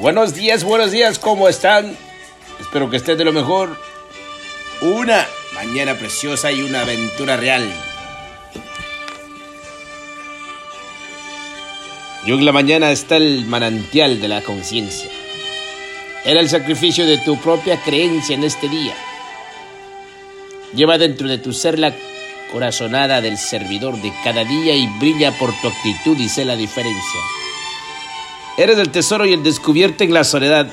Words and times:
Buenos 0.00 0.32
días, 0.32 0.62
buenos 0.62 0.92
días, 0.92 1.18
¿cómo 1.18 1.48
están? 1.48 1.96
Espero 2.60 2.88
que 2.88 2.98
estén 2.98 3.18
de 3.18 3.24
lo 3.24 3.32
mejor. 3.32 3.76
Una 4.80 5.26
mañana 5.54 5.94
preciosa 5.94 6.52
y 6.52 6.62
una 6.62 6.82
aventura 6.82 7.36
real. 7.36 7.68
Y 12.24 12.30
en 12.30 12.44
la 12.44 12.52
mañana 12.52 12.92
está 12.92 13.16
el 13.16 13.44
manantial 13.46 14.20
de 14.20 14.28
la 14.28 14.40
conciencia. 14.42 15.10
Era 16.24 16.38
el 16.38 16.48
sacrificio 16.48 17.04
de 17.04 17.18
tu 17.18 17.36
propia 17.40 17.82
creencia 17.82 18.36
en 18.36 18.44
este 18.44 18.68
día. 18.68 18.94
Lleva 20.76 20.96
dentro 20.96 21.26
de 21.26 21.38
tu 21.38 21.52
ser 21.52 21.76
la 21.76 21.92
corazonada 22.52 23.20
del 23.20 23.36
servidor 23.36 24.00
de 24.00 24.12
cada 24.22 24.44
día 24.44 24.76
y 24.76 24.86
brilla 25.00 25.36
por 25.36 25.50
tu 25.60 25.66
actitud 25.66 26.16
y 26.18 26.28
sé 26.28 26.44
la 26.44 26.54
diferencia. 26.54 27.20
Eres 28.58 28.76
el 28.78 28.90
tesoro 28.90 29.24
y 29.24 29.32
el 29.32 29.44
descubierto 29.44 30.02
en 30.02 30.12
la 30.12 30.24
soledad 30.24 30.66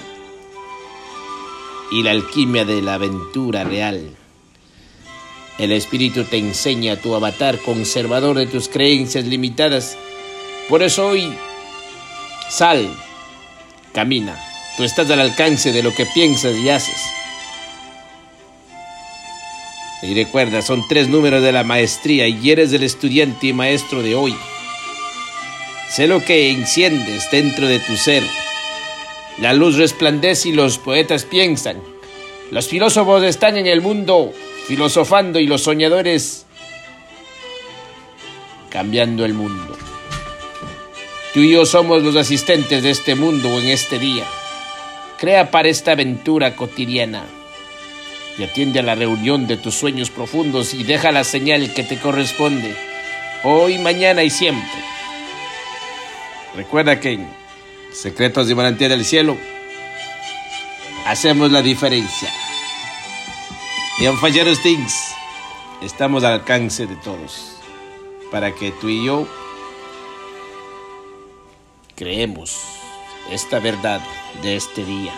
y 1.91 2.01
la 2.01 2.09
alquimia 2.09 2.65
de 2.65 2.81
la 2.81 2.95
aventura 2.95 3.63
real. 3.63 4.09
El 5.59 5.71
espíritu 5.71 6.23
te 6.23 6.39
enseña 6.39 6.99
tu 6.99 7.13
avatar 7.13 7.59
conservador 7.59 8.37
de 8.37 8.47
tus 8.47 8.69
creencias 8.69 9.25
limitadas. 9.25 9.99
Por 10.67 10.81
eso 10.81 11.09
hoy 11.09 11.31
sal, 12.49 12.91
camina. 13.93 14.35
Tú 14.77 14.83
estás 14.83 15.11
al 15.11 15.21
alcance 15.21 15.71
de 15.71 15.83
lo 15.83 15.93
que 15.93 16.07
piensas 16.07 16.57
y 16.57 16.67
haces. 16.69 17.03
Y 20.01 20.15
recuerda, 20.15 20.63
son 20.63 20.87
tres 20.87 21.07
números 21.07 21.43
de 21.43 21.51
la 21.51 21.63
maestría 21.63 22.27
y 22.27 22.49
eres 22.49 22.73
el 22.73 22.81
estudiante 22.81 23.45
y 23.45 23.53
maestro 23.53 24.01
de 24.01 24.15
hoy. 24.15 24.35
Sé 25.89 26.07
lo 26.07 26.23
que 26.23 26.49
enciendes 26.49 27.29
dentro 27.31 27.67
de 27.67 27.79
tu 27.79 27.95
ser. 27.95 28.23
La 29.39 29.53
luz 29.53 29.77
resplandece 29.77 30.49
y 30.49 30.51
los 30.53 30.77
poetas 30.77 31.25
piensan. 31.25 31.81
Los 32.51 32.67
filósofos 32.67 33.23
están 33.23 33.57
en 33.57 33.67
el 33.67 33.81
mundo 33.81 34.33
filosofando 34.67 35.39
y 35.39 35.47
los 35.47 35.63
soñadores 35.63 36.45
cambiando 38.69 39.25
el 39.25 39.33
mundo. 39.33 39.77
Tú 41.33 41.41
y 41.41 41.51
yo 41.51 41.65
somos 41.65 42.01
los 42.03 42.15
asistentes 42.15 42.81
de 42.83 42.89
este 42.89 43.15
mundo 43.15 43.59
en 43.59 43.67
este 43.67 43.99
día. 43.99 44.25
Crea 45.19 45.51
para 45.51 45.69
esta 45.69 45.91
aventura 45.91 46.55
cotidiana 46.55 47.25
y 48.37 48.43
atiende 48.43 48.79
a 48.79 48.83
la 48.83 48.95
reunión 48.95 49.47
de 49.47 49.57
tus 49.57 49.75
sueños 49.75 50.09
profundos 50.09 50.73
y 50.73 50.83
deja 50.83 51.11
la 51.11 51.23
señal 51.23 51.73
que 51.73 51.83
te 51.83 51.99
corresponde, 51.99 52.75
hoy, 53.43 53.77
mañana 53.77 54.23
y 54.23 54.29
siempre. 54.29 54.94
Recuerda 56.55 56.99
que 56.99 57.13
en 57.13 57.29
Secretos 57.91 58.47
de 58.47 58.55
Manantial 58.55 58.91
del 58.91 59.03
Cielo 59.03 59.37
hacemos 61.05 61.51
la 61.51 61.61
diferencia. 61.61 62.29
Y 63.99 64.05
en 64.05 64.17
Falleros 64.17 64.61
Things 64.61 65.13
estamos 65.81 66.23
al 66.23 66.33
alcance 66.33 66.87
de 66.87 66.95
todos 66.97 67.57
para 68.31 68.53
que 68.53 68.71
tú 68.71 68.89
y 68.89 69.05
yo 69.05 69.27
creemos 71.95 72.61
esta 73.31 73.59
verdad 73.59 74.01
de 74.41 74.55
este 74.55 74.85
día. 74.85 75.13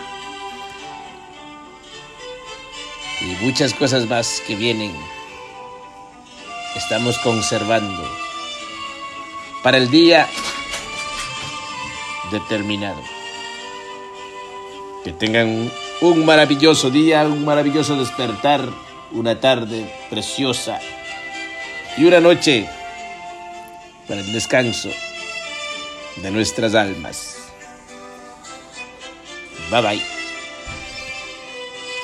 Y 3.20 3.44
muchas 3.44 3.74
cosas 3.74 4.08
más 4.08 4.42
que 4.46 4.56
vienen 4.56 4.92
estamos 6.76 7.18
conservando 7.18 8.08
para 9.62 9.76
el 9.76 9.90
día 9.90 10.28
determinado. 12.30 13.02
Que 15.04 15.12
tengan 15.12 15.70
un 16.00 16.24
maravilloso 16.24 16.90
día, 16.90 17.22
un 17.24 17.44
maravilloso 17.44 17.96
despertar, 17.96 18.68
una 19.12 19.40
tarde 19.40 19.92
preciosa 20.10 20.80
y 21.96 22.04
una 22.04 22.20
noche 22.20 22.68
para 24.06 24.20
el 24.20 24.32
descanso 24.32 24.90
de 26.16 26.30
nuestras 26.30 26.74
almas. 26.74 27.36
Bye 29.70 29.82
bye. 29.82 30.17